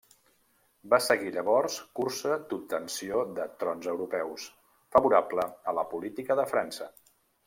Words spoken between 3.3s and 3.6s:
de